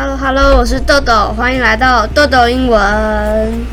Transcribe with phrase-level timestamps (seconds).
[0.00, 3.66] Hello Hello，我是豆豆，欢迎来到豆豆英文。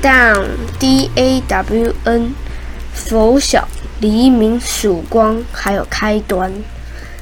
[0.00, 0.44] Down
[0.78, 2.32] D A W N，
[2.94, 3.66] 拂晓、
[3.98, 6.52] 黎明、曙光，还有开端。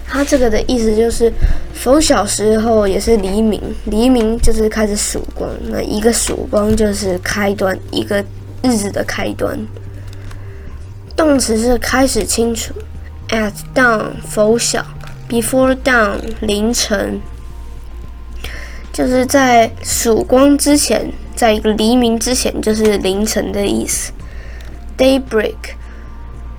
[0.07, 1.33] 它这个的意思就是
[1.73, 8.23] 拂晓时候也是黎明，黎明就是开始曙光，那一个曙光就是开端，一个
[8.63, 9.59] 日子的开端。
[11.17, 12.75] 动词是开始清楚
[13.31, 14.85] ，at dawn 拂晓。
[15.31, 17.21] Before dawn，凌晨，
[18.93, 24.13] 就是在曙光之前，在一个黎明之前，就是凌晨的意思。
[24.99, 25.55] Daybreak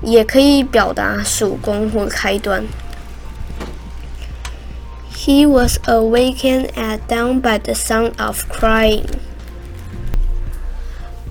[0.01, 2.63] 也可以表达曙光或开端。
[5.13, 9.03] He was awakened at dawn by the sound of crying。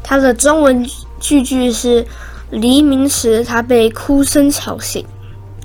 [0.03, 0.87] 它的中文
[1.19, 2.07] 句句是：
[2.51, 5.07] 黎明时，他被哭声吵醒。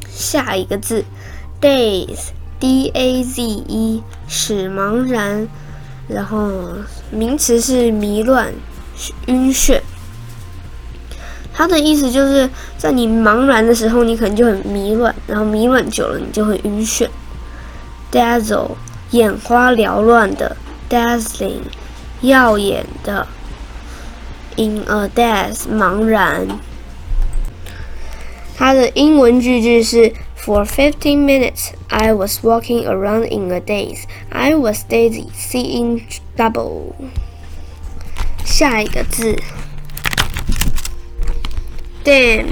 [0.10, 1.04] 下一个字。
[1.62, 5.48] Daze, D A Z E，使茫然，
[6.08, 6.52] 然后
[7.10, 8.54] 名词是迷乱、
[9.26, 9.82] 晕眩。
[11.54, 17.08] 它的意思就是在你茫然的时候，你可能就很迷乱，然后迷乱久了，你就会晕眩。
[18.12, 18.72] Dazzle，
[19.12, 20.56] 眼花缭乱的
[20.90, 21.62] ；Dazzling，
[22.22, 23.26] 耀眼的
[24.58, 26.48] ；In a daze，茫然。
[28.56, 30.14] 它的英文句句是。
[30.46, 34.06] For fifteen minutes, I was walking around in a daze.
[34.32, 36.04] I was dizzy, seeing
[36.38, 36.94] double.
[38.46, 39.36] 下一个字
[42.04, 42.46] ，dam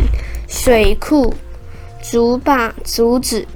[0.48, 1.36] 水库、
[2.02, 3.48] 竹坝、阻止。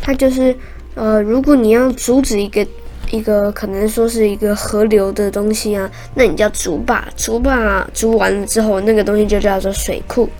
[0.00, 0.56] 它就是
[0.94, 2.64] 呃，如果你要阻止一个
[3.10, 7.04] 一个可能说是一个河流的东西啊，那你叫竹坝。
[7.16, 10.30] 竹坝竹完了之后，那个东西就叫做水库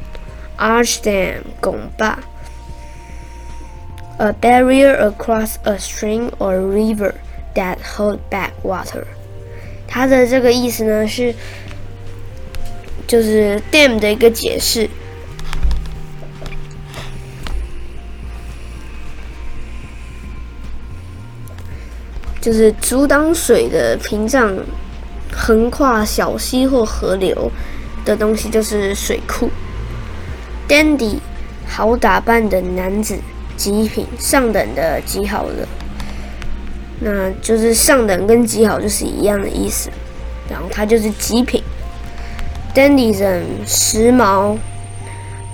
[0.57, 2.17] ，arch dam 拱坝。
[4.19, 7.15] A barrier across a stream or river
[7.55, 9.05] that hold back water。
[9.87, 11.35] 它的这个意思呢是，
[13.07, 14.89] 就是 dam 的一个解释，
[22.41, 24.57] 就是阻挡水的屏障，
[25.33, 27.51] 横跨小溪或河流
[28.05, 29.51] 的东西就是水库。
[30.69, 31.19] Dandy，
[31.67, 33.19] 好打扮的男子。
[33.57, 35.67] 极品上等的极好的，
[37.01, 39.91] 那就是上等跟极好就是一样的意思，
[40.51, 41.63] 然后它就是极品。
[42.75, 44.57] Dandyism 时髦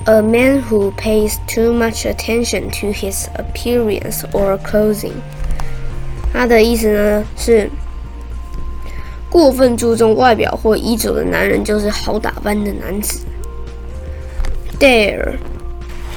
[0.04, 5.12] ，a man who pays too much attention to his appearance or clothing。
[6.32, 7.68] 它的意思呢是
[9.28, 13.20] 过分注重外表或衣着的男人就是好打扮的男子。
[14.78, 15.34] Dare。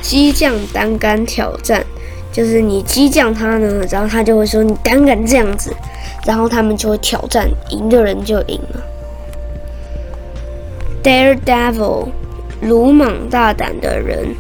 [0.03, 1.83] 激将胆敢挑战，
[2.31, 5.73] 就是你激将他呢，然后他就会说你胆敢这样子，
[6.27, 8.83] 然后他们就会挑战，赢的人就赢了。
[11.01, 12.09] Daredevil，
[12.61, 14.35] 鲁莽大胆的人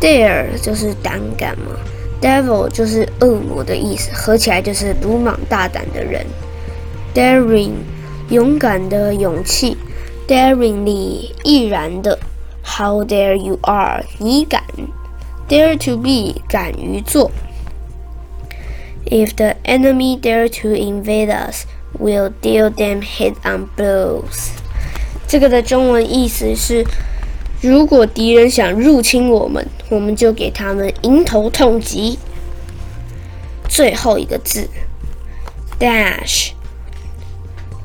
[0.00, 1.72] ，Dare 就是胆敢嘛
[2.22, 6.24] ，Devil 就是恶魔的意思，合起来就是鲁莽大胆的人。
[7.12, 7.72] Daring，
[8.28, 9.76] 勇敢的勇气
[10.28, 12.16] ，Daringly，毅然的。
[12.62, 14.62] How dare you are，你敢
[15.50, 17.32] ？Dare to be，敢于做。
[19.06, 21.64] If the enemy dare to invade us,
[21.98, 24.50] we'll deal them head-on blows。
[25.26, 26.84] 这个的中文意思是：
[27.60, 32.20] 如果敌人想入侵我们，我们就给他们迎头痛击。
[33.68, 34.68] 最后一个字
[35.80, 36.50] ，dash，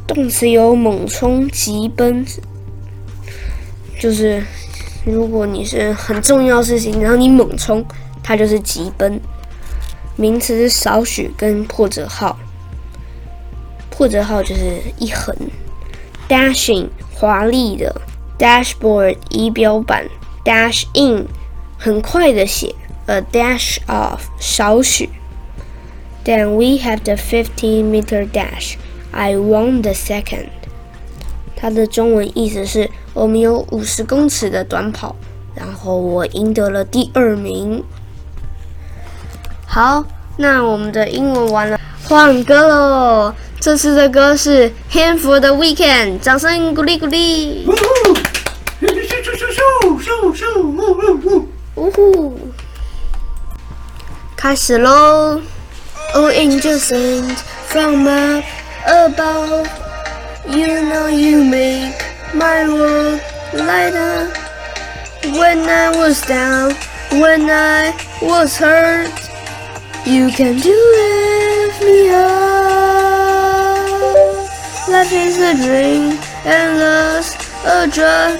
[0.05, 2.23] 动词有猛冲、急奔，
[3.99, 4.43] 就是。
[5.05, 7.85] 如果你是很重要事情，然后你猛冲，
[8.23, 9.21] 它就是急奔。
[10.15, 12.39] 名词是少许跟破折号，
[13.91, 15.35] 破折号就是一横。
[16.27, 18.01] Dashing 华丽的
[18.39, 20.07] ，Dashboard 仪表板
[20.43, 21.27] ，Dash in
[21.77, 22.73] 很快的写
[23.05, 25.09] ，A dash off 少许。
[26.23, 28.77] Then we have the fifteen meter dash.
[29.11, 30.47] I won the second.
[31.55, 32.89] 它的中文意思是。
[33.15, 35.15] 我们有五十公尺的短跑，
[35.55, 37.81] 然后我赢得了第二名。
[39.65, 40.03] 好，
[40.35, 43.33] 那我们的英文完了，换歌喽！
[43.57, 47.65] 这次的歌是《Hand for the Weekend》，掌声鼓励鼓励！
[51.75, 52.37] 呜呼！
[54.35, 55.39] 开始喽
[56.13, 57.33] ！Oh angels sing
[57.67, 58.43] from up
[58.85, 59.67] above,
[60.47, 62.04] you know you make.
[62.35, 63.21] My world
[63.53, 64.31] lighter.
[65.39, 66.73] When I was down,
[67.11, 69.11] when I was hurt,
[70.05, 72.25] You can do it, me up.
[74.87, 77.33] Life is a dream and love's
[77.65, 78.37] a drug.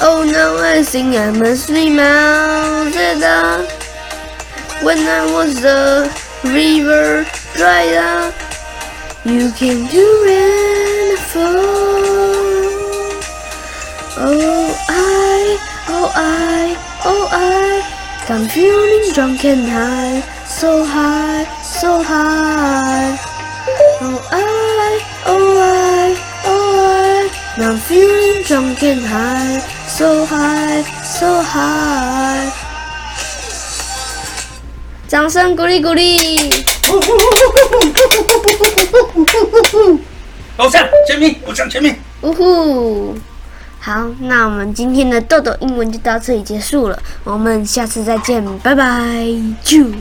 [0.00, 3.70] Oh, now I think I must be melted up.
[4.82, 6.10] When I was the
[6.42, 7.24] river
[7.54, 8.34] dried up,
[9.24, 11.87] you came to rain fall.
[14.17, 15.57] Oh, I,
[15.89, 17.81] oh, I, oh, I,
[18.33, 23.17] I'm feeling drunk and high, so high, so high.
[24.01, 26.15] Oh, I, oh, I,
[26.45, 32.51] oh, I, now I'm feeling drunk and high, so high, so high.
[35.07, 36.49] 掌声鼓励鼓励！
[40.57, 41.95] 偶像签名，偶像签名。
[42.21, 43.15] 呜呼！
[43.80, 49.24] 好，那我们今天的豆豆英文就到这里结束了，我们下次再见，拜拜！
[49.64, 49.92] 啾。